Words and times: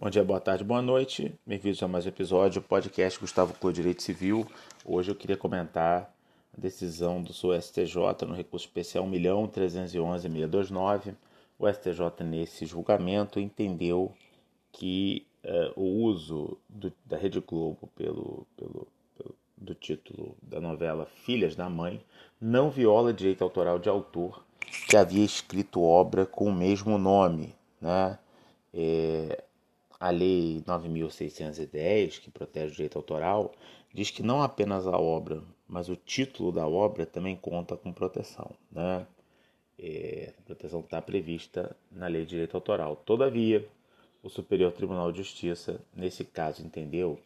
Bom 0.00 0.08
dia, 0.08 0.24
boa 0.24 0.40
tarde, 0.40 0.64
boa 0.64 0.80
noite. 0.80 1.38
Bem-vindos 1.46 1.82
a 1.82 1.86
mais 1.86 2.06
um 2.06 2.08
episódio 2.08 2.62
do 2.62 2.66
podcast 2.66 3.20
Gustavo 3.20 3.52
Clô 3.52 3.70
Direito 3.70 4.02
Civil. 4.02 4.46
Hoje 4.82 5.10
eu 5.10 5.14
queria 5.14 5.36
comentar 5.36 6.10
a 6.56 6.58
decisão 6.58 7.22
do 7.22 7.34
STJ 7.34 8.24
no 8.26 8.34
recurso 8.34 8.64
especial 8.64 9.04
1.311.629. 9.04 11.14
O 11.58 11.70
STJ, 11.70 12.24
nesse 12.24 12.64
julgamento, 12.64 13.38
entendeu 13.38 14.14
que 14.72 15.26
uh, 15.44 15.78
o 15.78 16.04
uso 16.04 16.56
do, 16.66 16.90
da 17.04 17.18
Rede 17.18 17.40
Globo 17.40 17.90
pelo, 17.94 18.46
pelo, 18.56 18.88
pelo, 19.18 19.34
do 19.54 19.74
título 19.74 20.34
da 20.40 20.62
novela 20.62 21.04
Filhas 21.26 21.54
da 21.54 21.68
Mãe 21.68 22.02
não 22.40 22.70
viola 22.70 23.12
direito 23.12 23.44
autoral 23.44 23.78
de 23.78 23.90
autor 23.90 24.42
que 24.88 24.96
havia 24.96 25.22
escrito 25.22 25.82
obra 25.82 26.24
com 26.24 26.46
o 26.46 26.54
mesmo 26.54 26.96
nome, 26.96 27.54
né? 27.78 28.18
É, 28.72 29.44
a 30.00 30.08
Lei 30.08 30.62
9.610, 30.66 32.20
que 32.20 32.30
protege 32.30 32.72
o 32.72 32.76
direito 32.76 32.96
autoral, 32.96 33.52
diz 33.92 34.10
que 34.10 34.22
não 34.22 34.42
apenas 34.42 34.86
a 34.86 34.98
obra, 34.98 35.42
mas 35.68 35.90
o 35.90 35.94
título 35.94 36.50
da 36.50 36.66
obra 36.66 37.04
também 37.04 37.36
conta 37.36 37.76
com 37.76 37.92
proteção. 37.92 38.50
Né? 38.72 39.06
É, 39.78 40.32
a 40.38 40.42
proteção 40.42 40.80
está 40.80 41.02
prevista 41.02 41.76
na 41.92 42.06
Lei 42.06 42.22
de 42.22 42.30
Direito 42.30 42.56
Autoral. 42.56 42.96
Todavia, 42.96 43.68
o 44.22 44.30
Superior 44.30 44.72
Tribunal 44.72 45.12
de 45.12 45.18
Justiça, 45.18 45.80
nesse 45.94 46.24
caso, 46.24 46.64
entendeu 46.64 47.18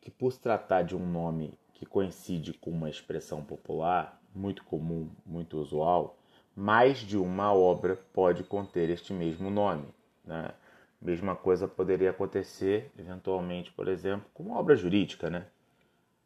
que, 0.00 0.10
por 0.10 0.32
se 0.32 0.40
tratar 0.40 0.82
de 0.82 0.96
um 0.96 1.06
nome 1.06 1.54
que 1.74 1.86
coincide 1.86 2.52
com 2.54 2.70
uma 2.70 2.90
expressão 2.90 3.44
popular 3.44 4.20
muito 4.34 4.64
comum, 4.64 5.08
muito 5.24 5.58
usual, 5.58 6.18
mais 6.56 6.98
de 6.98 7.16
uma 7.16 7.52
obra 7.52 7.96
pode 8.12 8.42
conter 8.42 8.90
este 8.90 9.12
mesmo 9.12 9.48
nome. 9.50 9.86
Né? 10.24 10.52
Mesma 11.00 11.36
coisa 11.36 11.68
poderia 11.68 12.10
acontecer, 12.10 12.90
eventualmente, 12.98 13.70
por 13.72 13.86
exemplo, 13.88 14.26
com 14.32 14.42
uma 14.44 14.58
obra 14.58 14.74
jurídica, 14.74 15.28
né? 15.30 15.46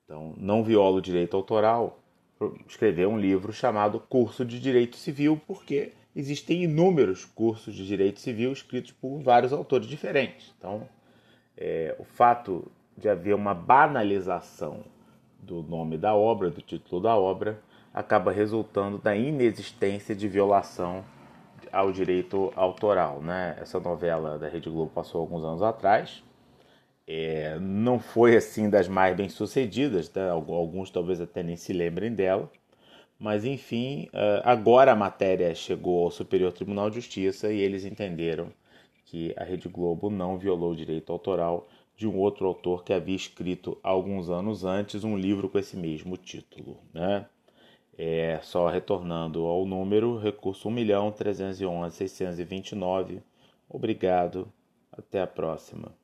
Então, 0.04 0.34
não 0.36 0.64
viola 0.64 0.98
o 0.98 1.02
direito 1.02 1.36
autoral 1.36 2.00
escrever 2.66 3.06
um 3.06 3.18
livro 3.18 3.52
chamado 3.52 4.00
Curso 4.00 4.44
de 4.44 4.58
Direito 4.58 4.96
Civil, 4.96 5.40
porque 5.46 5.92
existem 6.16 6.64
inúmeros 6.64 7.24
cursos 7.24 7.74
de 7.74 7.86
direito 7.86 8.18
civil 8.18 8.52
escritos 8.52 8.92
por 8.92 9.20
vários 9.20 9.52
autores 9.52 9.86
diferentes. 9.86 10.52
Então, 10.58 10.88
é, 11.56 11.94
o 11.98 12.04
fato 12.04 12.70
de 12.96 13.08
haver 13.08 13.34
uma 13.34 13.54
banalização 13.54 14.84
do 15.38 15.62
nome 15.62 15.98
da 15.98 16.14
obra, 16.14 16.50
do 16.50 16.60
título 16.60 17.02
da 17.02 17.16
obra, 17.16 17.60
acaba 17.92 18.30
resultando 18.30 18.98
da 18.98 19.16
inexistência 19.16 20.14
de 20.14 20.28
violação 20.28 21.04
ao 21.72 21.92
direito 21.92 22.52
autoral. 22.56 23.20
Né? 23.20 23.56
Essa 23.60 23.80
novela 23.80 24.38
da 24.38 24.48
Rede 24.48 24.70
Globo 24.70 24.90
passou 24.94 25.20
alguns 25.20 25.44
anos 25.44 25.62
atrás. 25.62 26.22
É, 27.06 27.58
não 27.58 27.98
foi 27.98 28.36
assim 28.36 28.70
das 28.70 28.86
mais 28.86 29.16
bem 29.16 29.28
sucedidas, 29.28 30.12
né? 30.12 30.30
alguns 30.30 30.90
talvez 30.90 31.20
até 31.20 31.42
nem 31.42 31.56
se 31.56 31.72
lembrem 31.72 32.14
dela, 32.14 32.48
mas 33.18 33.44
enfim, 33.44 34.08
é, 34.12 34.42
agora 34.44 34.92
a 34.92 34.96
matéria 34.96 35.52
chegou 35.54 36.04
ao 36.04 36.10
Superior 36.10 36.52
Tribunal 36.52 36.88
de 36.88 36.96
Justiça 36.96 37.52
e 37.52 37.58
eles 37.60 37.84
entenderam 37.84 38.52
que 39.04 39.34
a 39.36 39.42
Rede 39.42 39.68
Globo 39.68 40.08
não 40.08 40.38
violou 40.38 40.70
o 40.70 40.76
direito 40.76 41.10
autoral 41.10 41.68
de 41.96 42.06
um 42.06 42.16
outro 42.16 42.46
autor 42.46 42.84
que 42.84 42.92
havia 42.92 43.16
escrito 43.16 43.76
alguns 43.82 44.30
anos 44.30 44.64
antes 44.64 45.04
um 45.04 45.18
livro 45.18 45.48
com 45.48 45.58
esse 45.58 45.76
mesmo 45.76 46.16
título. 46.16 46.78
Né? 46.94 47.26
É, 48.02 48.40
só 48.42 48.66
retornando 48.66 49.44
ao 49.44 49.66
número, 49.66 50.16
recurso 50.16 50.70
1.311.629. 50.70 53.22
Obrigado, 53.68 54.50
até 54.90 55.20
a 55.20 55.26
próxima. 55.26 55.99